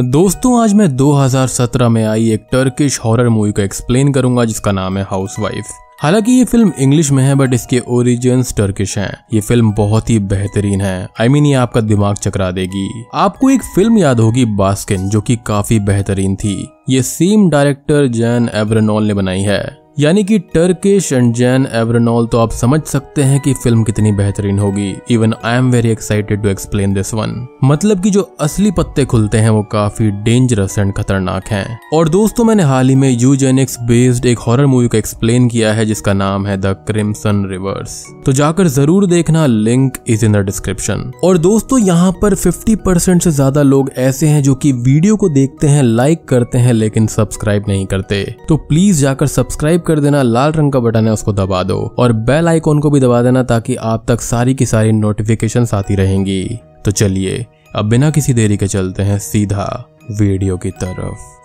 [0.00, 4.98] दोस्तों आज मैं 2017 में आई एक टर्किश हॉरर मूवी को एक्सप्लेन करूँगा जिसका नाम
[4.98, 5.64] है हाउसवाइफ
[6.02, 10.18] हालाँकि ये फ़िल्म इंग्लिश में है बट इसके ओरिजिन्स टर्किश हैं। ये फ़िल्म बहुत ही
[10.18, 14.20] बेहतरीन है। आई I मीन mean, ये आपका दिमाग चकरा देगी। आपको एक फ़िल्म याद
[14.20, 19.87] होगी बास्किन जो कि काफ़ी बेहतरीन थी। ये सेम डायरेक्टर जैन एब्रनॉल ने बनाई है।
[19.98, 24.58] यानी कि टर्किश एंड जैन एवरनॉल तो आप समझ सकते हैं कि फ़िल्म कितनी बेहतरीन
[24.58, 27.32] होगी। Even I am very excited to explain this one
[27.64, 32.44] मतलब कि जो असली पत्ते खुलते हैं वो काफ़ी डेंजरस एंड खतरनाक हैं। और दोस्तों,
[32.44, 36.46] मैंने हाल ही में यूजेनिक्स बेस्ड एक हॉरर मूवी को एक्सप्लेन किया है, जिसका नाम
[36.46, 41.78] है द क्रिम्सन रिवर्स तो जाकर ज़रूर देखना link is in the description और दोस्तों,
[41.80, 46.24] यहाँ पर 50% से ज़्यादा लोग ऐसे हैं जो कि वीडियो को देखते हैं लाइक
[46.28, 50.80] करते हैं, लेकिन सब्सक्राइब नहीं करते। तो प्लीज़ जाकर सब्सक्राइब कर देना, लाल रंग का
[50.80, 54.20] बटन है, उसको दबा दो। और बेल आइकॉन को भी दबा देना ताकि आप तक
[54.20, 59.18] सारी की सारी नोटिफिकेशन आती रहेंगी। तो चलिए, अब बिना किसी देरी के चलते हैं
[59.18, 61.37] सीधा वीडियो की तरफ़।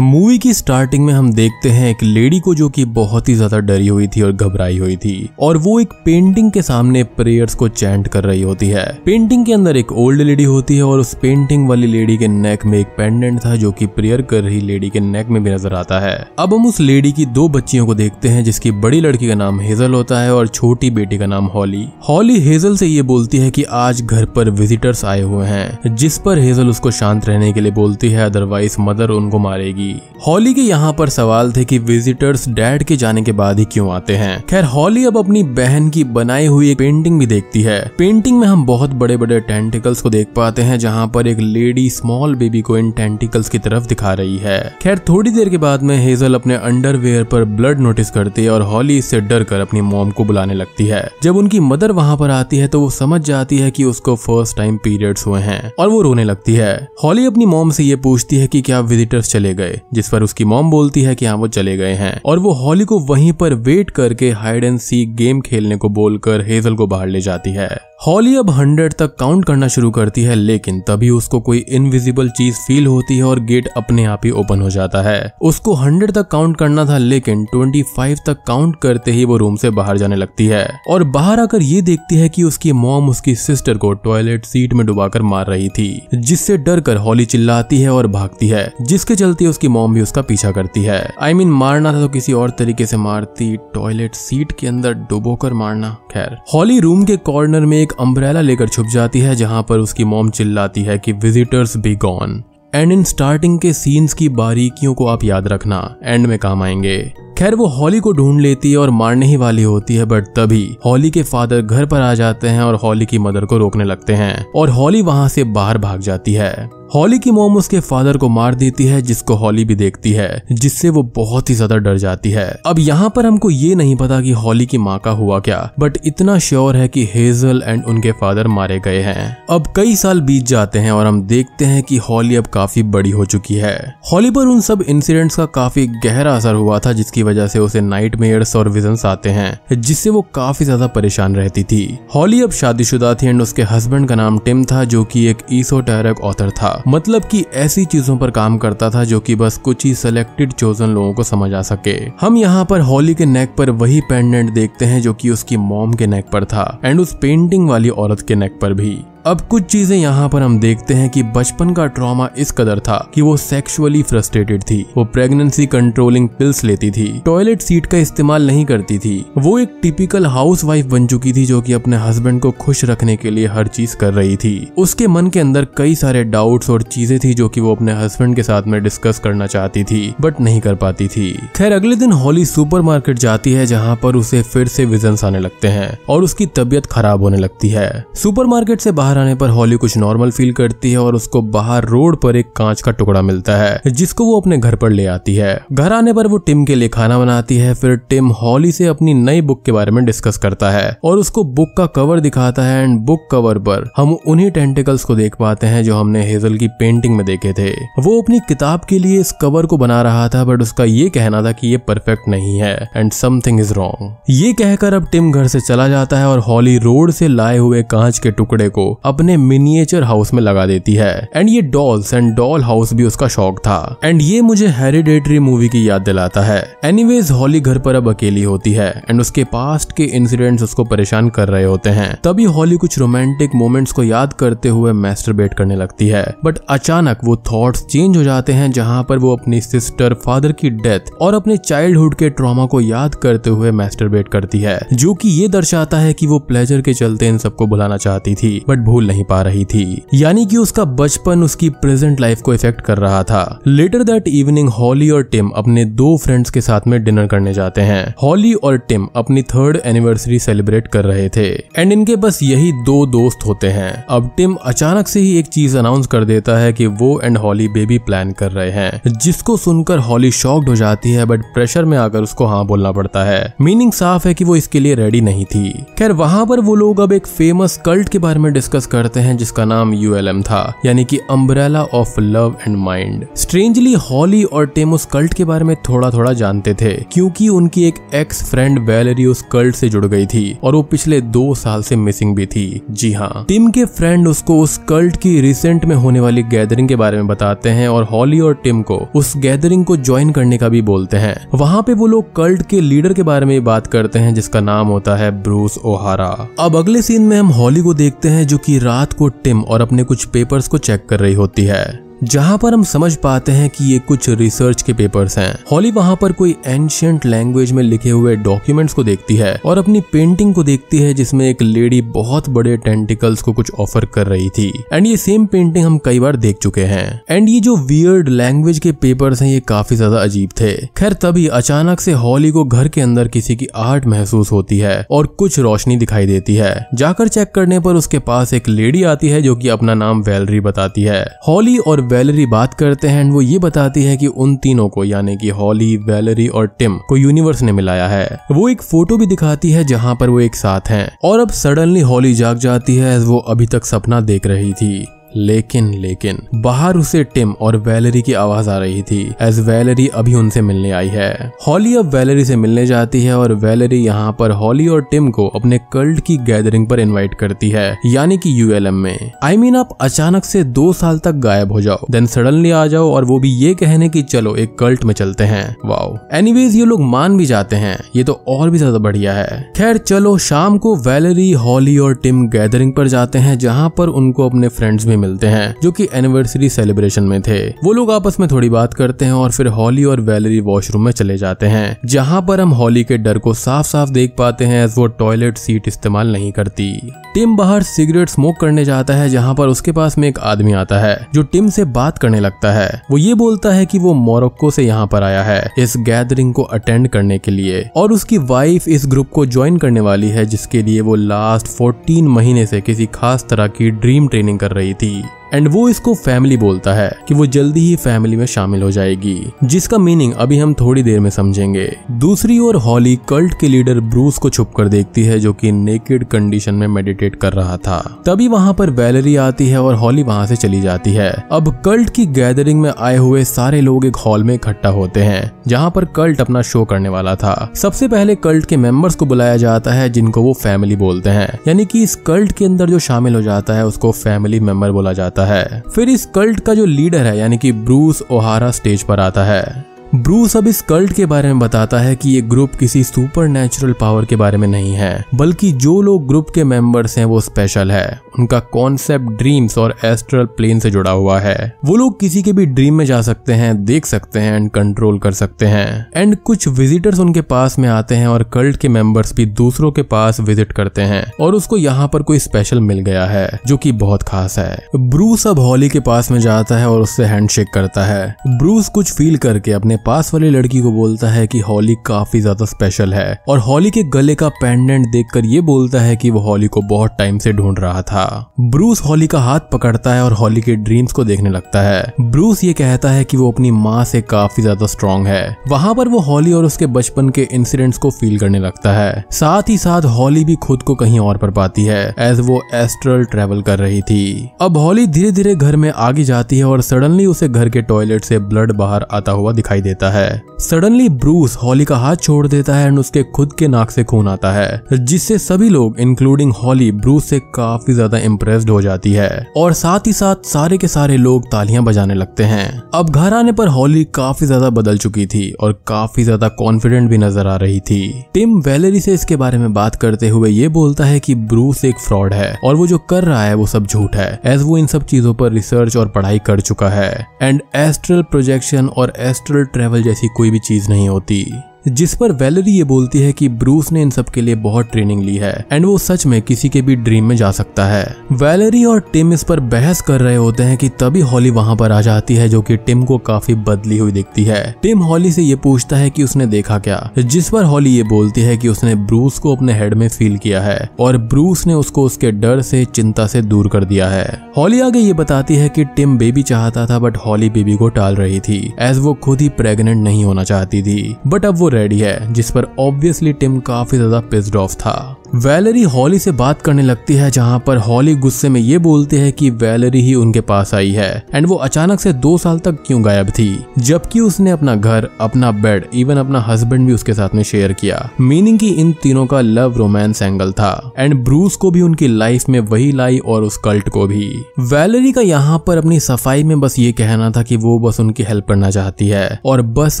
[0.00, 3.58] मूवी की स्टार्टिंग में हम देखते हैं एक लेडी को जो कि बहुत ही ज़्यादा
[3.58, 7.68] डरी हुई थी और घबराई हुई थी और वो एक पेंटिंग के सामने प्रेयर्स को
[7.68, 11.14] चैंट कर रही होती है। पेंटिंग के अंदर एक ओल्ड लेडी होती है और उस
[11.14, 14.90] पेंटिंग वाली लेडी के नेक में एक पेंडेंट था जो कि प्रेयर कर रही लेडी
[14.90, 17.94] के नेक में भी नज़र आता है। अब हम उस लेडी की दो बच्चियों को
[17.94, 21.46] देखते हैं जिसकी बड़ी लड़की का नाम हेजल होता है और छोटी बेटी का नाम
[21.46, 25.94] हॉली। हॉली हेजल से ये बोलती है कि आज घर पर विजिटर्स आए हुए हैं,
[25.96, 30.22] जिस पर हेजल उसको शांत रहने के लिए बोलती है अदरवाइज़ मदर उनको मारेगी। होगी
[30.26, 33.92] हॉली के यहाँ पर सवाल थे कि विजिटर्स डैड के जाने के बाद ही क्यों
[33.92, 37.80] आते हैं। खैर, हॉली अब अपनी बहन की बनाई हुई एक पेंटिंग भी देखती है।
[37.98, 41.88] पेंटिंग में हम बहुत बड़े बड़े टेंटिकल्स को देख पाते हैं, जहाँ पर एक लेडी
[41.90, 45.82] स्मॉल बेबी को इन टेंटिकल्स की तरफ़ दिखा रही है। खैर, थोड़ी देर के बाद
[45.82, 49.80] में हेजल अपने अंडरवेयर पर ब्लड नोटिस करती है और हॉली इससे डर कर अपनी
[49.80, 53.20] मोम को बुलाने लगती है। जब उनकी मदर वहाँ पर आती है तो वो समझ
[53.20, 57.26] जाती है कि उसको फ़र्स्ट टाइम पीरियड्स हुए हैं और वो रोने लगती है। हॉली
[57.26, 60.70] अपनी मोम से ये पूछती है कि क्या विजिटर्स चले गए। जिस पर उसकी मॉम
[60.70, 63.90] बोलती है कि हाँ वो चले गए हैं। और वो हॉली को वहीं पर वेट
[63.90, 68.34] करके हाइड एंड सी गेम खेलने को बोलकर हेजल को बाहर ले जाती है। हॉली
[68.36, 72.86] अब हंड्रेड तक काउंट करना शुरू करती है लेकिन तभी उसको कोई इनविजिबल चीज़ फील
[72.86, 76.56] होती है और गेट अपने आप ही ओपन हो जाता है। उसको हंड्रेड तक काउंट
[76.56, 80.46] करना था लेकिन ट्वेंटी फाइव तक काउंट करते ही वो रूम से बाहर जाने लगती
[80.46, 84.72] है। और बाहर आकर ये देखती है कि उसकी मॉम उसकी सिस्टर को टॉयलेट सीट
[84.72, 89.16] में डुबाकर मार रही थी जिससे डर कर हॉली चिल्लाती है और भागती है जिसके
[89.16, 92.08] चलते उसकी मॉम भी उसका पीछा करती है। आई I मीन mean, मारना था तो
[92.08, 97.16] किसी और तरीके से मारती टॉयलेट सीट के अंदर डुबोकर मारना खैर। हॉली रूम के
[97.16, 101.12] कॉर्नर में एक अम्ब्रेला लेकर छुप जाती है, जहाँ पर उसकी मोम चिल्लाती है कि
[101.12, 102.42] visitors be gone
[102.74, 107.12] and in starting के सीन्स की बारीकियों को आप याद रखना एंड में काम आएँगे.
[107.38, 110.76] खैर, वो हॉली को ढूंढ लेती है और मारने ही वाली होती है बट तभी
[110.84, 114.12] हॉली के फादर घर पर आ जाते हैं और हॉली की मदर को रोकने लगते
[114.12, 118.28] हैं और हॉली वहाँ से बाहर भाग जाती है। हॉली की मोम उसके फादर को
[118.28, 122.30] मार देती है, जिसको हॉली भी देखती है, जिससे वो बहुत ही ज़्यादा डर जाती
[122.30, 125.58] है। अब यहाँ पर हमको ये नहीं पता कि हॉली की माँ का हुआ क्या
[125.80, 130.20] बट इतना श्योर है कि हेजल एंड उनके फादर मारे गए हैं। अब कई साल
[130.20, 133.76] बीत जाते हैं और हम देखते हैं कि हॉली अब काफ़ी बड़ी हो चुकी है।
[134.12, 137.80] हॉली पर उन सब इंसिडेंट्स का काफ़ी गहरा असर हुआ था, जिसकी वजह से उसे
[137.80, 138.16] नाइट
[138.56, 143.26] और विजन आते हैं, जिससे वो काफ़ी ज़्यादा परेशान रहती थी। हॉली अब शादीशुदा थी
[143.26, 147.44] एंड उसके हस्बैंड का नाम टिम था, जो की एक ईसोटेरिक ऑथर था। मतलब कि
[147.56, 151.22] ऐसी चीज़ों पर काम करता था जो कि बस कुछ ही सिलेक्टेड चोजन लोगों को
[151.22, 155.14] समझ आ सके। हम यहाँ पर हॉली के नेक पर वही पेंडेंट देखते हैं जो
[155.14, 158.72] कि उसकी मॉम के नेक पर था एंड उस पेंटिंग वाली औरत के नेक पर
[158.72, 162.78] भी। अब कुछ चीज़ें यहाँ पर हम देखते हैं कि बचपन का ट्रॉमा इस कदर
[162.78, 167.98] था कि वो सेक्सुअली फ्रस्ट्रेटेड थी। वो प्रेगनेंसी कंट्रोलिंग पिल्स लेती थी। टॉयलेट सीट का
[167.98, 172.40] इस्तेमाल नहीं करती थी। वो एक टिपिकल हाउस बन चुकी थी जो कि अपने हस्बैंड
[172.40, 175.94] को खुश रखने के लिए हर चीज़ कर रही थी। उसके मन के अंदर कई
[175.94, 179.46] सारे डाउट्स और चीज़ें थी जो कि वो अपने हस्बैंड के साथ में डिस्कस करना
[179.46, 183.96] चाहती थी बट नहीं कर पाती थी। खैर, अगले दिन होली सुपरमार्केट जाती है जहाँ
[183.96, 188.04] पर उसे फिर से विजन आने लगते हैं और उसकी तबियत खराब होने लगती है।
[188.14, 192.16] सुपरमार्केट से बाहर आने पर हॉली कुछ नॉर्मल फील करती है और उसको बाहर रोड
[192.20, 195.58] पर एक कांच का टुकड़ा मिलता है, जिसको वो अपने घर पर ले आती है।
[195.72, 199.14] घर आने पर वो टिम के लिए खाना बनाती है, फिर टिम हॉली से अपनी
[199.14, 202.82] नई बुक के बारे में डिस्कस करता है और उसको बुक का कवर दिखाता है
[202.82, 206.68] एंड बुक कवर पर हम उन्हीं टेंटिकल्स को देख पाते हैं जो हमने हेजल की
[206.78, 210.44] पेंटिंग में देखे थे। वो अपनी किताब के लिए इस कवर को बना रहा था,
[210.44, 214.52] बट उसका ये कहना था कि ये परफेक्ट नहीं है एंड समथिंग इज़ रॉन्ग। ये
[214.52, 218.18] कहकर अब टिम घर से चला जाता है और हॉली रोड से लाए हुए कांच
[218.18, 222.62] के टुकड़े को अपने मिनिएचर हाउस में लगा देती है। एंड ये डॉल्स एंड डॉल
[222.62, 227.30] हाउस भी उसका शौक था। एंड ये मुझे हेरिडेटरी मूवी की याद दिलाता है। एनीवेज
[227.30, 231.48] हॉली घर पर अब अकेली होती है। एंड उसके पास्ट के इंसिडेंट्स उसको परेशान कर
[231.48, 236.08] रहे होते हैं। तभी हॉली कुछ रोमांटिक मोमेंट्स को याद करते हुए मैस्टरबेट करने लगती
[236.08, 240.52] है। बट अचानक वो थॉट्स चेंज हो जाते हैं, जहाँ पर वो अपनी सिस्टर फादर
[240.52, 245.14] की डेथ और अपने चाइल्डहुड के ट्रॉमा को याद करते हुए मैस्टरबेट करती है। जो
[245.14, 248.78] कि ये दर्शाता है कि वो प्लेजर के चलते इन सबको बुलाना चाहती थी। बट
[248.88, 252.98] भूल नहीं पा रही थी। यानी कि उसका बचपन उसकी प्रेजेंट लाइफ को इफ़ेक्ट कर
[252.98, 257.26] रहा था। लेटर दैट इवनिंग हॉली और टिम अपने दो फ्रेंड्स के साथ में डिनर
[257.26, 262.16] करने जाते हैं। हॉली और टिम अपनी थर्ड एनिवर्सरी सेलिब्रेट कर रहे थे। एंड इनके
[262.16, 266.24] बस यही दो दोस्त होते हैं। अब टिम अचानक से ही एक चीज़ अनाउंस कर
[266.24, 270.68] देता है कि वो एंड हॉली बेबी प्लान कर रहे हैं। जिसको सुनकर हॉली शॉक्ड
[270.68, 274.34] हो जाती है बट प्रेशर में आकर उसको हाँ बोलना पड़ता है। मीनिंग साफ़ है
[274.34, 277.76] कि वो इसके लिए रेडी नहीं थी। खैर, वहाँ पर वो लोग अब एक फ़ेमस
[277.86, 282.20] कल्ट के बारे में डिस्कस करते हैं, जिसका नाम यूएलएम था, यानी कि umbrella of
[282.20, 286.74] love and mind strangely Holly और टिम उस कल्ट के बारे में थोड़ा थोड़ा जानते
[286.74, 290.82] थे, क्योंकि उनकी एक एक्स फ्रेंड वैलरी उस कल्ट से जुड़ गई थी, और वो
[290.82, 295.16] पिछले दो साल से मिसिंग भी थी। जी हाँ। टिम के फ्रेंड उसको उस कल्ट
[295.16, 298.82] की रिसेंट में होने वाली गैदरिंग के बारे में बताते हैं, और हॉली और टिम
[298.82, 302.62] को उस गैदरिंग को ज्वाइन करने का भी बोलते हैं। वहाँ पे वो लोग कल्ट
[302.62, 306.26] के लीडर के बारे में बात करते हैं, जिसका नाम होता है ब्रूस ओहारा
[306.60, 309.80] अब अगले सीन में हम हॉली को देखते हैं, जो कि रात को टिम और
[309.80, 313.68] अपने कुछ पेपर्स को चेक कर रही होती है। जहाँ पर हम समझ पाते हैं
[313.70, 318.10] कि ये कुछ रिसर्च के पेपर्स हैं। हॉली वहाँ पर कोई एंशियंट लैंग्वेज में लिखे
[318.10, 322.48] हुए डॉक्यूमेंट्स को देखती है और अपनी पेंटिंग को देखती है जिसमें एक लेडी बहुत
[322.48, 326.36] बड़े टेंटिकल्स को कुछ ऑफ़र कर रही थी। एंड ये सेम पेंटिंग हम कई बार
[326.36, 330.50] देख चुके हैं। एंड ये जो वियर्ड लैंग्वेज के पेपर्स हैं, ये काफ़ी ज़्यादा अजीब
[330.60, 334.78] थे। खैर, तभी अचानक से हॉली को घर के अंदर किसी की आर्ट महसूस होती
[334.78, 339.02] है और कुछ रोशनी दिखाई देती है। जाकर चेक करने पर उसके पास एक लेडी
[339.04, 343.30] आती है जो कि अपना नाम वेलरी बताती है। हॉली और वैलरी बात करते हैं
[343.30, 347.16] वो ये बताती है कि उन तीनों को, यानी कि हॉली वेलरी और टिम, को
[347.16, 350.80] यूनिवर्स ने मिलाया है। वो एक फ़ोटो भी दिखाती है जहाँ पर वो एक साथ
[350.88, 355.06] हैं। और अब सडनली हॉली जाग जाती है, वो अभी तक सपना देख रही थी।
[355.36, 360.34] लेकिन लेकिन बाहर उसे टिम और वैलरी की आवाज़ आ रही थी एज वैलरी अभी
[360.34, 364.50] उनसे मिलने आई है। हॉली अब वैलरी से मिलने जाती है और वैलरी यहाँ पर
[364.52, 368.94] हॉली और टिम को अपने कल्ट की गैदरिंग पर इनवाइट करती है यानी कि यूएलएम
[368.94, 372.26] में। आई I मीन mean, आप अचानक से दो साल तक गायब हो जाओ देन
[372.26, 375.76] सडनली आ जाओ और वो भी ये कहने की चलो एक कल्ट में चलते हैं।
[375.84, 379.62] वाओ एनीवेज ये लोग मान भी जाते हैं ये तो और भी ज़्यादा बढ़िया है।
[379.76, 384.48] खैर चलो शाम को वैलरी हॉली और टिम गैदरिंग पर जाते हैं जहाँ पर उनको
[384.48, 388.48] अपने फ्रेंड्स भी मिलते हैं, जो कि एनिवर्सरी सेलिब्रेशन में थे। वो लोग आपस में
[388.50, 392.42] थोड़ी बात करते हैं और फिर हॉली और वैलरी वॉशरूम में चले जाते हैं, जहाँ
[392.42, 396.32] पर हम हॉली के डर को साफ़ साफ़ देख पाते हैं वो टॉयलेट सीट इस्तेमाल
[396.32, 400.38] नहीं करती। टिम बाहर सिगरेट स्मोक करने जाता है, जहाँ पर उसके पास में एक
[400.38, 403.98] आदमी आता है, जो टिम से बात करने लगता है। वो ये बोलता है की
[403.98, 408.12] वो मोरक्को से यहाँ पर आया है, इस गैदरिंग को अटेंड करने के लिए, और
[408.12, 412.66] उसकी वाइफ इस ग्रुप को ज्वाइन करने वाली है, जिसके लिए वो लास्ट 14 महीने
[412.66, 415.37] से किसी खास तरह की ड्रीम ट्रेनिंग कर रही थी। hati.
[415.54, 419.52] एंड वो इसको फैमिली बोलता है कि वो जल्दी ही फैमिली में शामिल हो जाएगी,
[419.64, 424.38] जिसका मीनिंग अभी हम थोड़ी देर में समझेंगे। दूसरी ओर हॉली कल्ट के लीडर ब्रूस
[424.38, 428.48] को छुप कर देखती है, जो कि नेकेड कंडीशन में मेडिटेट कर रहा था। तभी
[428.48, 432.26] वहाँ पर वैलरी आती है और हॉली वहाँ से चली जाती है। अब कल्ट की
[432.26, 436.40] गैदरिंग में आए हुए सारे लोग एक हॉल में इकट्ठा होते हैं, जहाँ पर कल्ट
[436.40, 440.42] अपना शो करने वाला था। सबसे पहले कल्ट के मेंबर्स को बुलाया जाता है, जिनको
[440.42, 443.86] वो फैमिली बोलते हैं। यानी कि इस कल्ट के अंदर जो शामिल हो जाता है,
[443.86, 447.58] उसको फैमिली मेंबर बोला जाता जाता है। फिर इस कल्ट का जो लीडर है, यानी
[447.58, 451.98] कि ब्रूस ओहारा स्टेज पर आता है। ब्रूस अब इस कल्ट के बारे में बताता
[451.98, 456.26] है कि ये ग्रुप किसी सुपर पावर के बारे में नहीं है, बल्कि जो लोग
[456.26, 461.10] ग्रुप के मेंबर्स हैं वो स्पेशल है। उनका कॉन्सेप्ट ड्रीम्स और एस्ट्रल प्लेन से जुड़ा
[461.10, 464.54] हुआ है। वो लोग किसी के भी ड्रीम में जा सकते हैं, देख सकते हैं
[464.56, 468.76] एंड कंट्रोल कर सकते हैं। एंड कुछ विजिटर्स उनके पास में आते हैं और कल्ट
[468.76, 472.80] के मेंबर्स भी दूसरों के पास विज़िट करते हैं। और उसको यहाँ पर कोई स्पेशल
[472.80, 476.76] मिल गया है, जो की बहुत खास है। ब्रूस अब हॉली के पास में जाता
[476.76, 480.92] है और उससे हैंडशेक करता है। ब्रूस कुछ फील करके अपने पास वाली लड़की को
[480.92, 485.46] बोलता है कि हॉली काफ़ी ज़्यादा स्पेशल है। और हॉली के गले का पेंडेंट देखकर
[485.46, 489.26] ये बोलता है कि वो हॉली को बहुत टाइम से ढूंढ रहा था। ब्रूस हॉली
[489.26, 493.10] का हाथ पकड़ता है और हॉली के ड्रीम्स को देखने लगता है। ब्रूस ये कहता
[493.10, 496.64] है कि वो अपनी माँ से काफ़ी ज़्यादा स्ट्रॉन्ग है। वहाँ पर वो हॉली और
[496.64, 500.82] उसके बचपन के इंसिडेंट्स को फील करने लगता है। साथ ही साथ हॉली भी खुद
[500.82, 505.06] को कहीं और पर पाती है एज वो एस्ट्रल ट्रेवल कर रही थी। अब हॉली
[505.08, 508.72] धीरे धीरे घर में आगे जाती है और सडनली उसे घर के टॉयलेट से ब्लड
[508.74, 512.98] बाहर आता हुआ दिखाई देता है। सडनली ब्रूस हॉली का हाथ छोड़ देता है एंड
[512.98, 517.38] उसके खुद के नाक से खून आता है, जिससे सभी लोग इंक्लूडिंग हॉली ब्रूस से
[517.54, 521.82] काफ़ी ज़्यादा इम्प्रेस्ड हो जाती है। और साथ ही साथ सारे के सारे लोग तालियाँ
[521.84, 526.24] बजाने लगते हैं। अब घर आने पर हॉली काफ़ी ज़्यादा बदल चुकी थी और काफ़ी
[526.24, 528.00] ज़्यादा कॉन्फिडेंट भी नज़र आ रही थी।
[528.34, 531.98] टिम वेलेरी से इसके बारे में बात करते हुए ये बोलता है कि ब्रूस एक
[531.98, 534.86] फ्रॉड है और वो जो कर रहा है वो सब झूठ है एज वो इन
[534.86, 540.02] सब चीज़ों पर रिसर्च और पढ़ाई कर चुका है। एंड एस्ट्रल प्रोजेक्शन और एस्ट्रल ट्रेवल
[540.02, 541.44] जैसी कोई भी चीज़ नहीं होती।
[541.88, 545.22] जिस पर वेलरी ये बोलती है कि ब्रूस ने इन सब के लिए बहुत ट्रेनिंग
[545.22, 548.84] ली है, एंड वो सच में किसी के भी ड्रीम में जा सकता है। वेलरी
[548.84, 552.00] और टिम इस पर बहस कर रहे होते हैं कि तभी हॉली वहाँ पर आ
[552.00, 555.56] जाती है जो कि टिम को काफ़ी बदली हुई दिखती है। टिम हॉली से ये
[555.56, 557.10] पूछता है कि उसने देखा क्या?
[557.18, 560.60] जिस पर हॉली ये बोलती है कि उसने ब्रूस को अपने हेड में फील किया
[560.60, 564.80] है, और ब्रूस ने उसको उसके डर से, चिंता से दूर कर दिया है। हॉली
[564.80, 568.40] आगे ये बताती है कि टिम बेबी चाहता था, बट हॉली बेबी को टाल रही
[568.40, 572.32] थी, एज वो खुद ही प्रेग्नेंट नहीं होना चाहती थी। बट अब वो रेडी है
[572.32, 577.14] जिस पर ऑब्वियसली टिम काफ़ी ज़्यादा पिस्ड ऑफ़ था। वैलरी हॉली से बात करने लगती
[577.14, 580.90] है, जहाँ पर हॉली गुस्से में ये बोलते हैं कि वैलरी ही उनके पास आई
[580.90, 583.64] है। एंड वो अचानक से दो साल तक क्यों गायब थी?
[583.78, 588.10] जबकि उसने अपना घर, अपना बेड इवन अपना हस्बैंड भी उसके साथ में शेयर किया।
[588.20, 592.48] मीनिंग की इन तीनों का लव रोमांस एंगल था। एंड ब्रूस को भी उनकी लाइफ
[592.48, 596.60] में वही लाई और उस कल्ट को भी। वैलरी का यहाँ पर अपनी सफ़ाई में
[596.60, 599.98] बस ये कहना था कि वो बस उनकी हेल्प करना चाहती है। और बस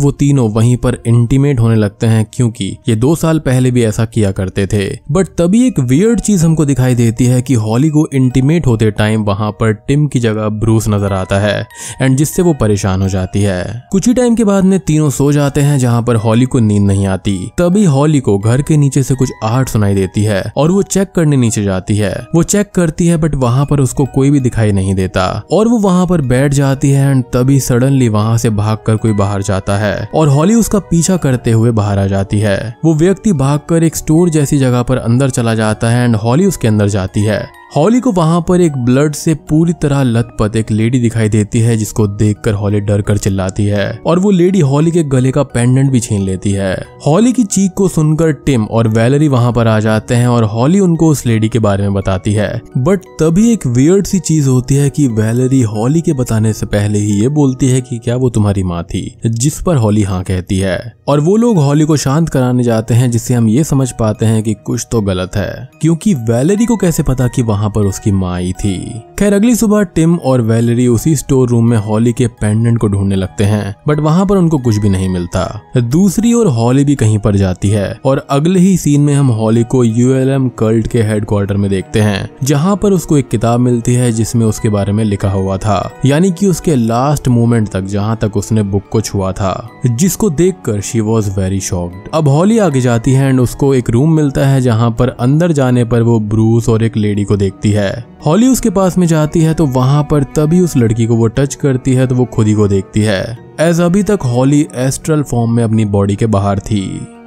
[0.00, 4.04] वो तीनों वहीं पर इंटीमेट होने लगते हैं, क्योंकि ये दो साल पहले भी ऐसा
[4.04, 8.06] किया करते थे। बट तभी एक वियर्ड चीज़ हमको दिखाई देती है कि हॉली को
[8.14, 11.66] इंटीमेट होते टाइम वहाँ पर टिम की जगह ब्रूस नज़र आता है
[12.02, 15.30] एंड जिससे वो परेशान हो जाती है। कुछ ही टाइम के बाद में तीनों सो
[15.32, 19.02] जाते हैं, जहाँ पर हॉली को नींद नहीं आती। तभी हॉली को घर के नीचे
[19.02, 22.70] से कुछ आहट सुनाई देती है, और वो चेक करने नीचे जाती है। वो चेक
[22.74, 26.20] करती है बट वहाँ पर उसको कोई भी दिखाई नहीं देता। और वो वहाँ पर
[26.26, 30.54] बैठ जाती है एंड तभी सडनली वहाँ से भागकर कोई बाहर जाता है, और हॉली
[30.54, 34.82] उसका पीछा करते हुए बाहर आ जाती है। वो व्यक्ति भागकर एक स्टोर जैसी जगह
[34.82, 37.40] पर अंदर चला जाता है एंड हॉली उसके अंदर जाती है।
[37.74, 41.76] हॉली को वहाँ पर एक ब्लड से पूरी तरह लथपथ एक लेडी दिखाई देती है,
[41.76, 45.90] जिसको देखकर हॉली डर कर चिल्लाती है, और वो लेडी हॉली के गले का पेंडेंट
[45.90, 49.80] भी छीन लेती है। हॉली की चीख को सुनकर टिम और वैलरी वहाँ पर आ
[49.80, 53.66] जाते हैं और हॉली उनको उस लेडी के बारे में बताती है। बट तभी एक
[53.66, 57.68] वियर्ड सी चीज़ होती है कि वैलरी हॉली के बताने से पहले ही ये बोलती
[57.68, 61.36] है कि क्या वो तुम्हारी माँ थी, जिस पर हॉली हाँ कहती है। और वो
[61.36, 64.86] लोग हॉली को शांत कराने जाते हैं, जिससे हम ये समझ पाते हैं कि कुछ
[64.90, 69.02] तो गलत है। क्योंकि वैलरी को कैसे पता कि वहाँ पर उसकी माँ आई थी।
[69.18, 73.16] खैर, अगली सुबह टिम और वैलरी उसी स्टोर रूम में हॉली के पेंडेंट को ढूँढने
[73.16, 75.44] लगते हैं, बट वहाँ पर उनको कुछ भी नहीं मिलता।
[75.76, 79.62] दूसरी ओर हॉली भी कहीं पर जाती है, और अगले ही सीन में हम हॉली
[79.64, 84.10] को यूएलएम कल्ट के हेडक्वार्टर में देखते हैं, जहाँ पर उसको एक किताब मिलती है
[84.12, 88.36] जिसमें उसके बारे में लिखा हुआ था, यानी कि उसके लास्ट मोमेंट तक जहाँ तक
[88.36, 93.12] उसने बुक को छुआ था, जिसको देखकर शी वॉज़ वेरी शॉक्ड अब हॉली आगे जाती
[93.12, 96.82] है एंड उसको एक रूम मिलता है जहाँ पर अंदर जाने पर वो ब्रूस और
[96.82, 100.60] एक लेडी को देखती है। हॉली उसके पास में जाती है तो वहाँ पर तभी
[100.60, 103.80] उस लड़की को वो टच करती है तो वो खुद ही को देखती है। एज
[103.80, 106.82] अभी तक हॉली एस्ट्रल फॉर्म में अपनी बॉडी के बाहर थी।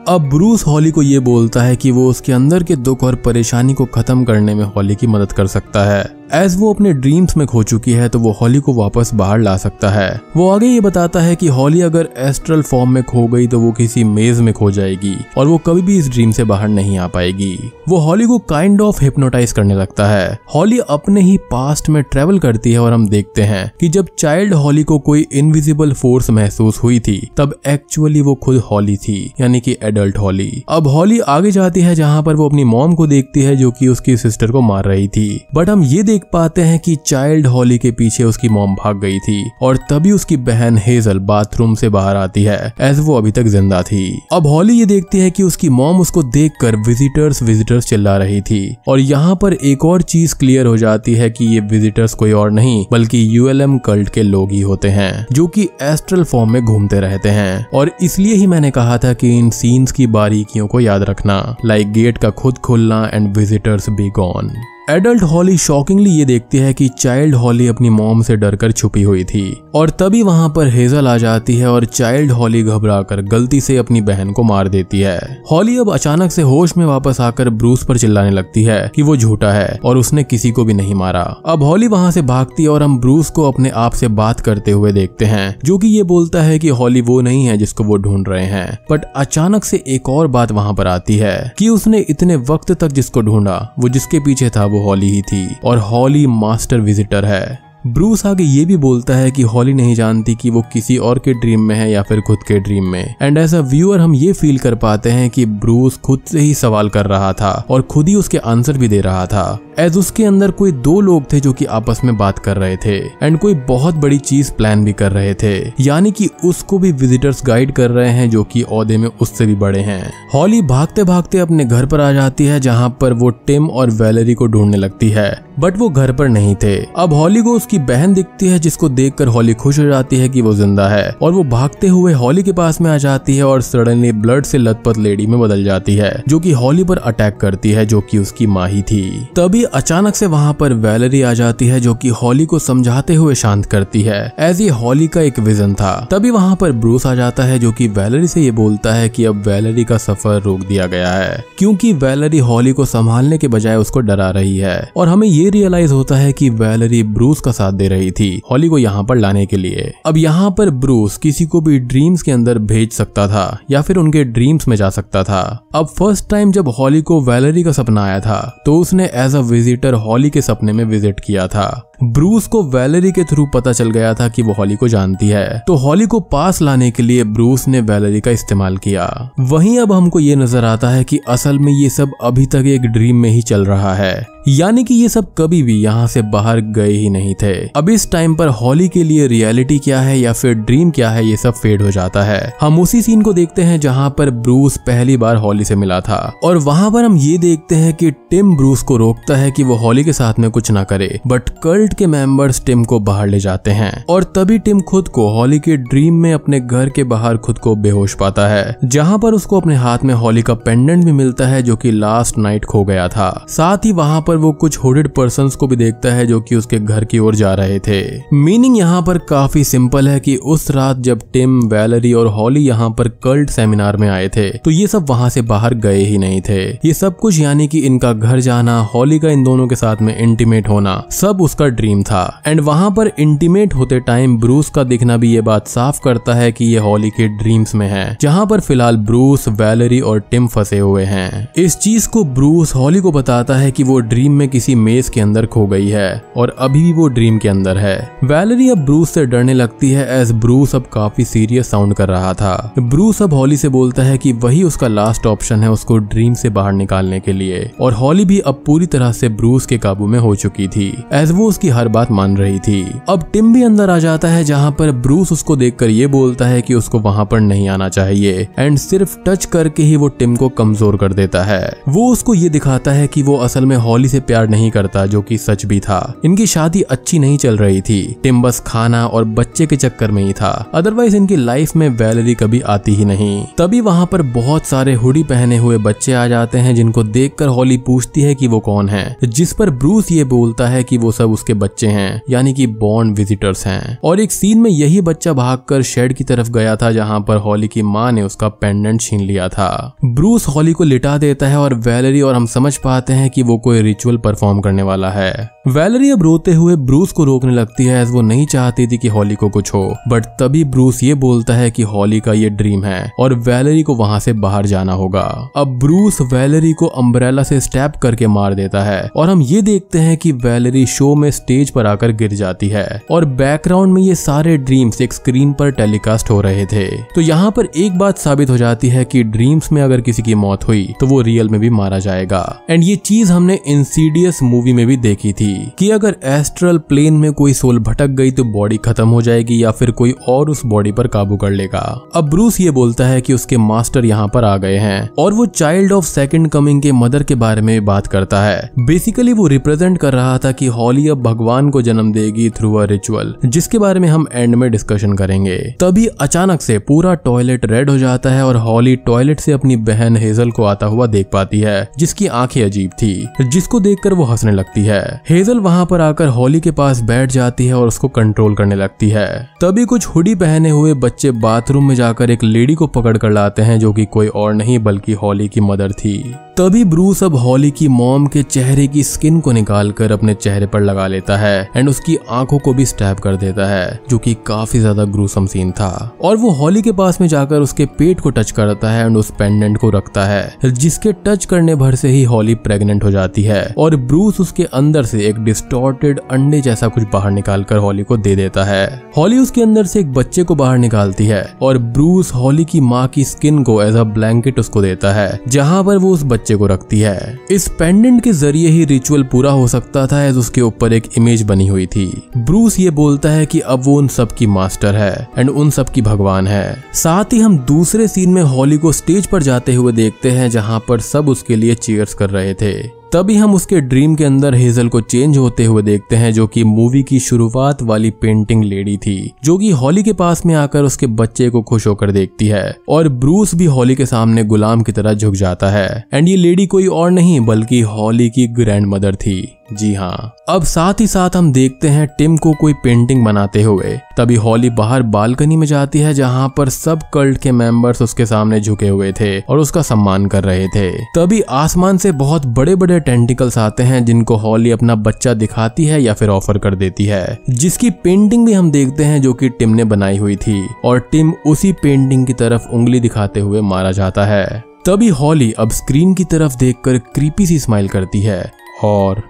[0.08, 3.74] अब ब्रूस हॉली को ये बोलता है कि वो उसके अंदर के दुख और परेशानी
[3.74, 7.46] को खत्म करने में हॉली की मदद कर सकता है। एज वो अपने ड्रीम्स में
[7.48, 10.80] खो चुकी है तो वो हॉली को वापस बाहर ला सकता है। वो आगे ये
[10.82, 14.54] बताता है कि हॉली अगर एस्ट्रल फॉर्म में खो गई तो वो किसी मेज में
[14.54, 18.26] खो जाएगी, और वो कभी भी इस ड्रीम से बाहर नहीं आ पाएगी। वो हॉली
[18.26, 22.80] को काइंड ऑफ़ हिप्नोटाइज करने लगता है। हॉली अपने ही पास्ट में ट्रेवल करती है,
[22.80, 27.20] और हम देखते हैं कि जब चाइल्ड हॉली को कोई इनविजिबल फोर्स महसूस हुई थी,
[27.38, 31.96] तब एक्चुअली वो खुद हॉली थी, यानी कि एडल्ट हॉली अब हॉली आगे जाती है,
[31.96, 35.08] जहाँ पर वो अपनी मॉम को देखती है, जो कि उसकी सिस्टर को मार रही
[35.08, 39.00] थी। बट हम ये देख पाते हैं कि चाइल्ड हॉली के पीछे उसकी मॉम भाग
[39.02, 43.32] गई थी और तभी उसकी बहन हेजल बाथरूम से बाहर आती है एज वो अभी
[43.32, 44.02] तक ज़िंदा थी।
[44.34, 48.76] अब हॉली ये देखती है कि उसकी मॉम उसको देखकर विजिटर्स विजिटर्स चिल्ला रही थी।
[48.88, 52.52] और यहाँ पर एक और चीज़ क्लियर हो जाती है कि ये विजिटर्स कोई और
[52.52, 57.00] नहीं, बल्कि यूएलएम कल्ट के लोग ही होते हैं, जो कि एस्ट्रल फॉर्म में घूमते
[57.00, 61.04] रहते हैं। और इसलिए ही मैंने कहा था कि इन सीन्स की बारीकियों को याद
[61.04, 64.52] रखना लाइक गेट का खुद खुलना and visitors be gone
[64.90, 69.24] adult Holly shockingly ये देखती है कि चाइल्ड हॉली अपनी मॉम से डरकर छुपी हुई
[69.24, 69.42] थी
[69.76, 74.02] और तभी वहाँ पर हेजल आ जाती है और चाइल्ड हॉली घबराकर गलती से अपनी
[74.02, 77.98] बहन को मार देती है। हॉली अब अचानक से होश में वापस आकर ब्रूस पर
[77.98, 81.64] चिल्लाने लगती है कि वो झूठा है और उसने किसी को भी नहीं मारा। अब
[81.64, 84.92] हॉली वहाँ से भागती है और हम ब्रूस को अपने आप से बात करते हुए
[84.92, 88.30] देखते हैं, जो कि ये बोलता है कि हॉली वो नहीं है जिसको वो ढूंढ
[88.30, 92.36] रहे हैं। बट अचानक से एक और बात वहाँ पर आती है कि उसने इतने
[92.50, 96.80] वक्त तक जिसको ढूंढा, वो जिसके पीछे था, वो हॉली ही थी और हॉली मास्टर
[96.80, 100.98] विजिटर है। ब्रूस आगे ये भी बोलता है कि हॉली नहीं जानती कि वो किसी
[100.98, 104.00] और के ड्रीम में है या फिर खुद के ड्रीम में। एंड एज अ व्यूअर
[104.00, 107.66] हम ये फील कर पाते हैं कि ब्रूस खुद से ही सवाल कर रहा था
[107.70, 111.34] और खुद ही उसके आंसर भी दे रहा था। एज उसके अंदर कोई दो लोग
[111.34, 114.86] थे जो कि आपस में बात कर रहे थे। एंड कोई बहुत बड़ी चीज़ प्लान
[114.86, 118.62] भी कर रहे थे। यानी कि उसको भी विजिटर्स गाइड कर रहे हैं जो कि
[118.62, 122.60] औदे में उससे भी बड़े हैं। हॉली भागते भागते अपने घर पर आ जाती है,
[122.60, 126.56] जहाँ पर वो टिम और वेलरी को ढूँढने लगती है। बट वो घर पर नहीं
[126.56, 130.30] थे। अब हॉली को उसकी बहन दिखती है, जिसको देखकर हॉली खुश हो जाती है
[130.30, 133.44] कि वो ज़िंदा है। और वो भागते हुए हॉली के पास में आ जाती है
[133.44, 137.38] और सडनली ब्लड से लथपथ लेडी में बदल जाती है, जो की हॉली पर अटैक
[137.38, 141.34] करती है, जो की उसकी माँ ही थी। तभी अचानक से वहाँ पर वेलरी आ
[141.34, 145.22] जाती है, जो की हॉली को समझाते हुए शांत करती है। एज ये हॉली का
[145.22, 148.52] एक विजन था। तभी वहाँ पर ब्रूस आ जाता है, जो कि वैलरी से ये
[148.52, 152.86] बोलता है कि अब वैलरी का सफ़र रोक दिया गया है, क्योंकि वेलरी हॉली को
[152.86, 157.02] संभालने के बजाय उसको डरा रही है। और हमें ये रियलाइज़ होता है कि वैलरी
[157.06, 160.52] ब्रूस का साथ दे रही थी हॉली को यहाँ पर लाने के लिए। अब यहाँ
[160.52, 164.68] पर ब्रूस किसी को भी ड्रीम्स के अंदर भेज सकता था, या फिर उनके ड्रीम्स
[164.68, 165.42] में जा सकता था।
[165.76, 169.40] अब फ़र्स्ट टाइम जब हॉली को वैलरी का सपना आया था तो उसने एज अ
[169.42, 171.70] विजिटर हॉली के सपने में विज़िट किया था।
[172.04, 175.64] ब्रूस को वैलरी के थ्रू पता चल गया था कि वो हॉली को जानती है।
[175.68, 179.08] तो हॉली को पास लाने के लिए ब्रूस ने वैलरी का इस्तेमाल किया।
[179.40, 182.82] वहीं अब हमको ये नज़र आता है कि असल में ये सब अभी तक एक
[182.82, 186.60] ड्रीम में ही चल रहा है। यानी कि ये सब कभी भी यहाँ से बाहर
[186.76, 190.34] गए ही नहीं थे। अब इस टाइम पर हॉली के लिए रियलिटी क्या है या
[190.34, 193.62] फिर ड्रीम क्या है ये सब फेड हो जाता है। हम उसी सीन को देखते
[193.62, 197.38] हैं जहाँ पर ब्रूस पहली बार हॉली से मिला था। और वहाँ पर हम ये
[197.38, 200.72] देखते हैं कि टिम ब्रूस को रोकता है कि वो हॉली के साथ में कुछ
[200.72, 201.50] ना करे। बट
[201.90, 205.58] कल्ट के मेंबर्स टिम को बाहर ले जाते हैं और तभी टिम खुद को हॉली
[205.60, 209.60] के ड्रीम में अपने घर के बाहर खुद को बेहोश पाता है, जहाँ पर उसको
[209.60, 213.08] अपने हाथ में हॉली का पेंडेंट भी मिलता है जो कि लास्ट नाइट खो गया
[213.08, 216.56] था। साथ ही वहाँ पर वो कुछ हुडेड पर्सन को भी देखता है जो कि
[216.56, 218.02] उसके घर की ओर जा रहे थे।
[218.34, 222.90] मीनिंग यहाँ पर काफ़ी सिंपल है कि उस रात जब टिम वैलरी और हॉली यहाँ
[222.90, 226.42] पर कल्ट सेमिनार में आए थे तो ये सब वहाँ से बाहर गए ही नहीं
[226.42, 230.02] थे। ये सब कुछ यानी कि इनका घर जाना हॉली का इन दोनों के साथ
[230.02, 234.84] में इंटीमेट होना, सब उसका ड्रीम था। एंड वहाँ पर इंटीमेट होते टाइम ब्रूस का
[234.86, 238.46] दिखना भी ये बात साफ़ करता है कि ये हॉली के ड्रीम्स में है, जहाँ
[238.46, 243.12] पर फ़िलहाल ब्रूस वैलरी और टिम फंसे हुए हैं। इस चीज़ को ब्रूस हॉली को
[243.12, 246.84] बताता है कि वो ड्रीम में किसी मेज के अंदर खो गई है, और अभी
[246.84, 250.76] भी वो ड्रीम के अंदर है। वैलरी अब ब्रूस से डरने लगती है एज ब्रूस
[250.76, 254.64] अब काफ़ी सीरियस साउंड कर रहा था। ब्रूस अब हॉली से बोलता है कि वही
[254.64, 258.62] उसका लास्ट ऑप्शन है उसको ड्रीम से बाहर निकालने के लिए, और हॉली भी अब
[258.66, 262.12] पूरी तरह से ब्रूस के काबू में हो चुकी थी। एज वो उसकी हर बात
[262.12, 265.90] मान रही थी। अब टिम भी अंदर आ जाता है, जहाँ पर ब्रूस उसको देखकर
[265.90, 269.96] ये बोलता है कि उसको वहाँ पर नहीं आना चाहिए। एंड सिर्फ़ टच करके ही
[269.96, 273.66] वो टिम को कमज़ोर कर देता है। वो उसको ये दिखाता है कि वो असल
[273.66, 277.38] में हॉली से प्यार नहीं करता, जो कि सच भी था। इनकी शादी अच्छी नहीं
[277.38, 281.36] चल रही थी। टिम बस खाना और बच्चे के चक्कर में ही था। अदरवाइज़ इनकी
[281.36, 285.78] लाइफ में वैलरी कभी आती ही नहीं। तभी वहाँ पर बहुत सारे हुडी पहने हुए
[285.78, 289.70] बच्चे आ जाते हैं, जिनको देखकर हॉली पूछती है कि वो कौन है। जिस पर
[289.70, 293.98] ब्रूस ये बोलता है कि वो सब उसके बच्चे हैं, यानी कि बॉन्ड विजिटर्स हैं।
[294.04, 297.68] और एक सीन में यही बच्चा भागकर शेड की तरफ़ गया था, जहाँ पर हॉली
[297.68, 301.74] की माँ ने उसका पेंडेंट छीन लिया था। ब्रूस हॉली को लिटा देता है और
[301.74, 306.10] वैलरी और हम समझ पाते हैं कि वो कोई रिचुअल परफॉर्म करने वाला है। वैलरी
[306.10, 309.36] अब रोते हुए ब्रूस को रोकने लगती है एज वो नहीं चाहती थी कि हॉली
[309.36, 313.12] को कुछ हो। बट तभी ब्रूस ये बोलता है कि हॉली का ये ड्रीम है,
[313.20, 317.96] और वैलरी को वहाँ से बाहर जाना होगा। अब ब्रूस वैलरी को अम्ब्रेला से स्टैप
[317.96, 321.86] करके मार देता है, और हम ये देखते हैं कि वैलरी शो में स्टेज पर
[321.88, 326.40] आकर गिर जाती है और बैकग्राउंड में ये सारे ड्रीम्स एक स्क्रीन पर टेलीकास्ट हो
[326.42, 330.02] रहे थे। तो यहाँ पर एक बात साबित हो जाती है कि ड्रीम्स में अगर
[330.02, 333.60] किसी की मौत हुई तो वो रियल में भी मारा जाएगा। एंड ये चीज़ हमने
[333.68, 338.32] इंसीडियस मूवी में भी देखी थी कि अगर एस्ट्रल प्लेन में कोई सोल भटक गई
[338.32, 341.82] तो बॉडी खत्म हो जाएगी या फिर कोई और उस बॉडी पर काबू कर लेगा।
[342.16, 345.46] अब ब्रूस ये बोलता है कि उसके मास्टर यहाँ पर आ गए हैं और वो
[345.56, 349.98] चाइल्ड ऑफ़ सेकंड कमिंग के मदर के बारे में बात करता है। बेसिकली वो रिप्रेजेंट
[349.98, 354.00] कर रहा था कि हॉली अब भगवान को जन्म देगी थ्रू अ रिचुअल जिसके बारे
[354.00, 358.46] में हम एंड में डिस्कशन करेंगे। तभी अचानक से पूरा टॉयलेट रेड हो जाता है
[358.46, 362.64] और हॉली टॉयलेट से अपनी बहन हेजल को आता हुआ देख पाती है, जिसकी आँखें
[362.64, 367.02] अजीब थी, जिसको देखकर वो हंसने लगती है। हेजल वहाँ पर आकर हॉली के पास
[367.02, 371.32] बैठ जाती है और उसको कंट्रोल करने लगती है। तभी कुछ हुडी पहने हुए बच्चे
[371.32, 374.80] बाथरूम में जाकर एक लेडी को पकड़ कर लाते हैं, जो कि कोई और नहीं,
[374.80, 379.40] बल्कि हॉली की मदर थी। तभी ब्रूस अब हॉली की मॉम के चेहरे की स्किन
[379.40, 383.20] को निकाल कर अपने चेहरे पर लगा लेता है एंड उसकी आँखों को भी स्टैप
[383.20, 387.20] कर देता है, जो कि काफ़ी ज़्यादा ग्रूसम सीन था। और वो हॉली के पास
[387.22, 391.14] में जाकर उसके पेट को टच करता है एंड उस पेंडेंट को रखता है, जिसके
[391.26, 395.26] टच करने भर से ही हॉली प्रेग्नेंट हो जाती है और ब्रूस उसके अंदर से
[395.28, 399.62] एक डिस्टॉर्टेड अंडे जैसा कुछ बाहर निकाल कर हॉली को दे देता है। हॉली उसके
[399.62, 403.64] अंदर से एक बच्चे को बाहर निकालती है और ब्रूस हॉली की माँ की स्किन
[403.64, 407.40] को एज अ ब्लैंकेट उसको देता है, जहाँ पर वो उस बच्चे को रखती है।
[407.52, 411.42] इस पेंडेंट के ज़रिए ही रिचुअल पूरा हो सकता था एज उसके ऊपर एक इमेज
[411.44, 412.06] बनी हुई थी।
[412.38, 416.48] ब्रूस ये बोलता है कि अब वो उन सबकी मास्टर है एंड उन सबकी भगवान
[416.48, 420.50] है। साथ ही हम दूसरे सीन में हॉली को स्टेज पर जाते हुए देखते हैं,
[420.50, 424.56] जहाँ पर सब उसके लिए चीयर्स कर रहे थे। तभी हम उसके ड्रीम के अंदर
[424.56, 428.98] हेजल को चेंज होते हुए देखते हैं, जो कि मूवी की शुरुआत वाली पेंटिंग लेडी
[428.98, 432.76] थी, जो कि हॉली के पास में आकर उसके बच्चे को खुश होकर देखती है,
[432.90, 436.66] और ब्रूस भी हॉली के सामने गुलाम की तरह झुक जाता है। एंड ये लेडी
[436.66, 441.30] कोई और नहीं, बल्कि हॉली की ग्रैंड मदर थी। जी हाँ। अब साथ ही साथ
[441.36, 446.00] हम देखते हैं टिम को कोई पेंटिंग बनाते हुए। तभी हॉली बाहर बालकनी में जाती
[446.00, 450.26] है जहाँ पर सब कल्ट के मेंबर्स उसके सामने झुके हुए थे और उसका सम्मान
[450.26, 454.96] कर रहे थे। तभी आसमान से बहुत बड़े बड़े टेंटिकल्स आते हैं जिनको हॉली अपना
[454.96, 459.22] बच्चा दिखाती है या फिर ऑफ़र कर देती है। जिसकी पेंटिंग भी हम देखते हैं
[459.22, 463.40] जो कि टिम ने बनाई हुई थी और टिम उसी पेंटिंग की तरफ़ उंगली दिखाते
[463.40, 468.22] हुए मारा जाता है। तभी हॉली अब स्क्रीन की तरफ़ देखकर क्रीपी सी स्माइल करती
[468.22, 468.52] है
[468.84, 469.29] और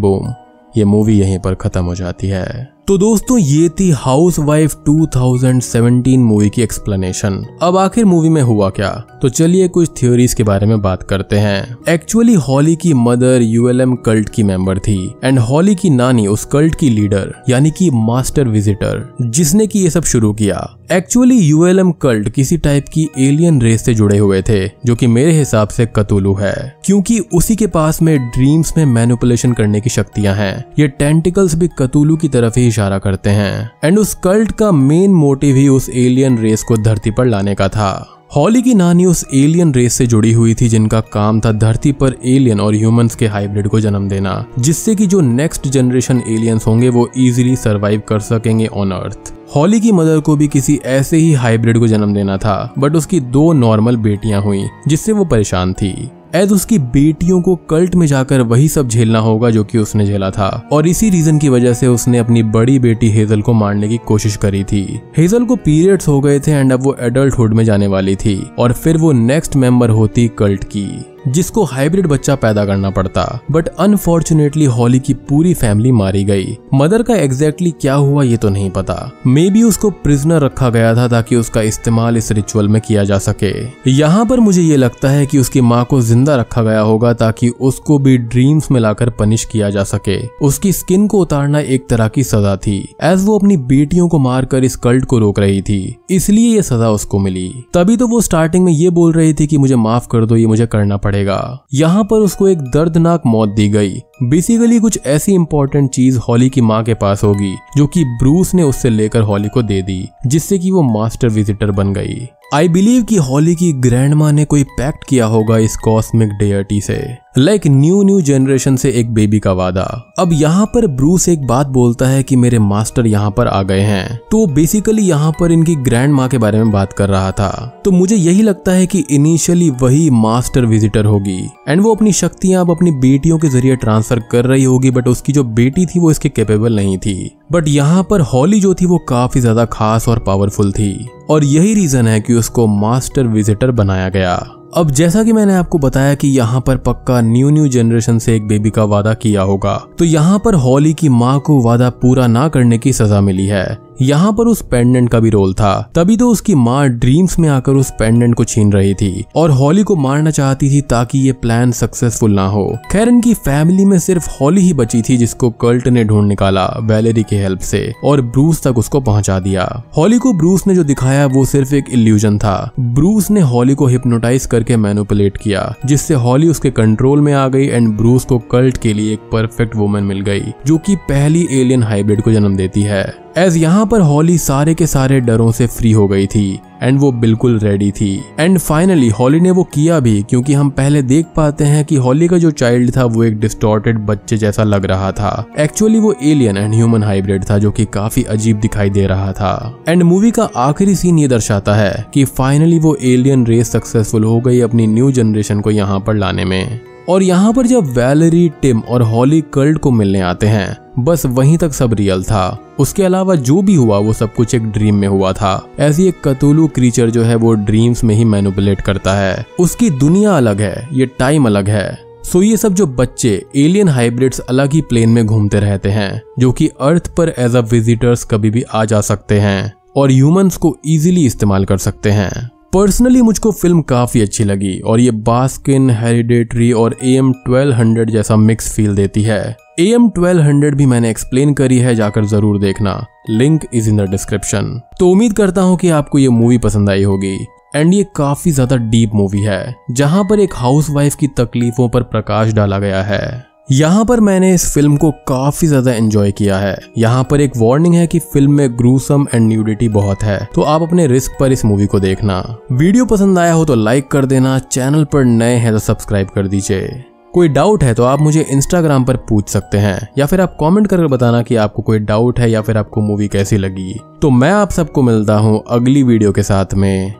[0.00, 0.34] बूम
[0.76, 6.18] ये मूवी यहीं पर खत्म हो जाती है। तो दोस्तों, ये थी हाउस वाइफ 2017
[6.18, 9.04] मूवी की एक्सप्लेनेशन अब आखिर मूवी में हुआ क्या?
[9.22, 13.94] तो चलिए कुछ थ्योरीज के बारे में बात करते हैं। एक्चुअली हॉली की मदर यूएलएम
[13.94, 18.48] कल्ट की मेंबर थी। एंड हॉली की नानी उस कल्ट की लीडर यानी कि मास्टर
[18.48, 23.84] विजिटर जिसने की ये सब शुरू किया। एक्चुअली यूएलएम कल्ट किसी टाइप की एलियन रेस
[23.84, 28.02] से जुड़े हुए थे, जो कि मेरे हिसाब से कतुलू है, क्योंकि उसी के पास
[28.02, 32.66] में ड्रीम्स में मैनुपुलेशन करने की शक्तियाँ हैं। ये टेंटिकल्स भी कतुलू की तरफ़ ही
[32.66, 37.10] इशारा करते हैं। एंड उस कल्ट का मेन मोटिव ही उस एलियन रेस को धरती
[37.10, 41.00] पर लाने का था। हॉली की नानी उस एलियन रेस से जुड़ी हुई थी, जिनका
[41.12, 45.20] काम था धरती पर एलियन और ह्यूमंस के हाइब्रिड को जन्म देना, जिससे कि जो
[45.20, 50.36] नेक्स्ट जनरेशन एलियंस होंगे वो इजीली सरवाइव कर सकेंगे ऑन अर्थ हॉली की मदर को
[50.36, 54.64] भी किसी ऐसे ही हाइब्रिड को जन्म देना था बट उसकी दो नॉर्मल बेटियाँ हुई,
[54.88, 59.50] जिससे वो परेशान थी। एज उसकी बेटियों को कल्ट में जाकर वही सब झेलना होगा
[59.50, 63.10] जो कि उसने झेला था। और इसी रीजन की वजह से उसने अपनी बड़ी बेटी
[63.10, 66.82] हेजल को मारने की कोशिश करी थी। हेजल को पीरियड्स हो गए थे एंड अब
[66.82, 71.64] वो एडल्टहुड में जाने वाली थी। और फिर वो नेक्स्ट मेंबर होती कल्ट की। जिसको
[71.64, 77.14] हाइब्रिड बच्चा पैदा करना पड़ता। बट अनफॉर्चुनेटली हॉली की पूरी फैमिली मारी गई। मदर का
[77.14, 81.06] एग्जैक्टली exactly क्या हुआ ये तो नहीं पता। मे बी उसको प्रिजनर रखा गया था
[81.08, 83.52] ताकि उसका इस्तेमाल इस रिचुअल में किया जा सके।
[83.90, 87.48] यहाँ पर मुझे ये लगता है कि उसकी माँ को ज़िंदा रखा गया होगा ताकि
[87.62, 92.08] उसको भी ड्रीम्स में लाकर पनिश किया जा सके। उसकी स्किन को उतारना एक तरह
[92.08, 95.96] की सजा थी। एज वो अपनी बेटियों को मारकर इस कल्ट को रोक रही थी,
[96.10, 99.58] इसलिए ये सजा उसको मिली। तभी तो वो स्टार्टिंग में ये बोल रही थी कि
[99.58, 103.48] मुझे माफ़ कर दो, ये मुझे करना पड़ा। पड़ेगा। यहाँ पर उसको एक दर्दनाक मौत
[103.48, 108.04] दी गई। बेसिकली कुछ ऐसी इंपॉर्टेंट चीज़ हॉली की माँ के पास होगी, जो कि
[108.04, 112.28] ब्रूस ने उससे लेकर हॉली को दे दी, जिससे कि वो मास्टर विजिटर बन गई।
[112.54, 116.80] आई बिलीव कि हॉली की ग्रैंड माँ ने कोई पैक्ट किया होगा इस कॉस्मिक डेयर्टी
[116.80, 116.96] से।
[117.38, 119.84] लाइक न्यू न्यू जनरेशन से एक बेबी का वादा।
[120.18, 123.80] अब यहाँ पर ब्रूस एक बात बोलता है कि मेरे मास्टर यहाँ पर आ गए
[123.80, 127.50] हैं। तो बेसिकली यहाँ पर इनकी ग्रैंड माँ के बारे में बात कर रहा था।
[127.84, 132.64] तो मुझे यही लगता है कि इनिशियली वही मास्टर विजिटर होगी। एंड वो अपनी शक्तियाँ
[132.64, 136.10] अब अपनी बेटियों के ज़रिए ट्रांसफ़र कर रही होगी बट उसकी जो बेटी थी वो
[136.10, 140.18] इसके कैपेबल नहीं थी। बट यहाँ पर हॉली जो थी वो काफ़ी ज़्यादा खास और
[140.18, 144.34] पावरफुल थी। और यही रीजन है कि उसको मास्टर विजिटर बनाया गया।
[144.76, 148.46] अब जैसा कि मैंने आपको बताया कि यहाँ पर पक्का न्यू न्यू जनरेशन से एक
[148.48, 152.46] बेबी का वादा किया होगा तो यहाँ पर हॉली की माँ को वादा पूरा ना
[152.48, 153.66] करने की सजा मिली है।
[154.02, 157.72] यहाँ पर उस पेंडेंट का भी रोल था। तभी तो उसकी माँ ड्रीम्स में आकर
[157.72, 161.72] उस पेंडेंट को छीन रही थी और हॉली को मारना चाहती थी ताकि ये प्लान
[161.72, 166.04] सक्सेसफुल ना हो। खैर, इनकी फैमिली में सिर्फ़ हॉली ही बची थी जिसको कल्ट ने
[166.04, 170.66] ढूंढ निकाला वैलेरी की हेल्प से और ब्रूस तक उसको पहुँचा दिया। हॉली को ब्रूस
[170.66, 175.36] ने जो दिखाया वो सिर्फ़ एक इल्यूजन था। ब्रूस ने हॉली को हिप्नोटाइज करके मैनुपुलेट
[175.36, 179.28] किया, जिससे हॉली उसके कंट्रोल में आ गई एंड ब्रूस को कल्ट के लिए एक
[179.32, 183.84] परफेक्ट वुमन मिल गई, जो की पहली एलियन हाइब्रिड को जन्म देती है। एज यहाँ
[183.86, 187.90] पर हॉली सारे के सारे डरों से फ्री हो गई थी एंड वो बिल्कुल रेडी
[187.90, 191.96] थी। एंड फाइनली हॉली ने वो किया भी, क्योंकि हम पहले देख पाते हैं कि
[191.96, 196.14] हॉली का जो चाइल्ड था, वो एक डिस्टोर्टेड बच्चे जैसा लग रहा था। एक्चुअली वो
[196.22, 200.30] एलियन एंड ह्यूमन हाइब्रिड था, जो कि काफ़ी अजीब दिखाई दे रहा था। एंड मूवी
[200.30, 204.86] का आखिरी सीन ये दर्शाता है कि फाइनली वो एलियन रेस सक्सेसफुल हो गई अपनी
[204.86, 209.40] न्यू जनरेशन को यहाँ पर लाने में। और यहाँ पर जब वैलरी टिम और हॉली
[209.54, 213.74] कर्ल्ड को मिलने आते हैं बस वहीं तक सब रियल था। उसके अलावा जो भी
[213.74, 217.34] हुआ, वो सब कुछ एक ड्रीम में हुआ था। ऐसी एक कतुलू क्रीचर जो है,
[217.34, 221.98] वो ड्रीम्स में ही मैनुपुलेट करता है। उसकी दुनिया अलग है, ये टाइम अलग है।
[222.24, 226.52] सो ये सब जो बच्चे एलियन हाइब्रिड्स अलग ही प्लेन में घूमते रहते हैं, जो
[226.52, 230.76] कि अर्थ पर एज अ विजिटर्स कभी भी आ जा सकते हैं, और ह्यूमंस को
[230.86, 236.72] इजीली इस्तेमाल कर सकते हैं। पर्सनली मुझको फ़िल्म काफ़ी अच्छी लगी, और ये बास्किन हेरिडेटरी
[236.72, 240.86] और ए एम ट्वेल्व हंड्रेड जैसा मिक्स फील देती है। ए एम ट्वेल्व हंड्रेड भी
[240.86, 242.94] मैंने एक्सप्लेन करी है, जाकर ज़रूर देखना।
[243.30, 247.02] Link is in the description तो उम्मीद करता हूँ कि आपको ये मूवी पसंद आई
[247.02, 247.36] होगी।
[247.76, 252.52] एंड ये काफ़ी ज़्यादा डीप मूवी है, जहाँ पर एक हाउसवाइफ की तकलीफों पर प्रकाश
[252.52, 257.22] डाला गया है। यहाँ पर मैंने इस फ़िल्म को काफ़ी ज़्यादा एंजॉय किया है। यहाँ
[257.30, 261.06] पर एक वार्निंग है कि फ़िल्म में ग्रूसम एंड न्यूडिटी बहुत है तो आप अपने
[261.06, 265.04] रिस्क पर इस मूवी को देखना। वीडियो पसंद आया हो तो लाइक कर देना चैनल
[265.04, 267.04] पर नए हैं तो सब्सक्राइब कर दीजिए।
[267.34, 270.86] कोई डाउट है तो आप मुझे इंस्टाग्राम पर पूछ सकते हैं, या फिर आप कमेंट
[270.86, 274.50] करके बताना कि आपको कोई डाउट है या फिर आपको मूवी कैसी लगी। तो मैं
[274.50, 277.12] आप सबको मिलता हूँ अगली वीडियो के साथ में।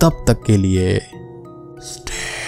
[0.00, 0.98] तब तक के लिए
[1.78, 2.43] स्टे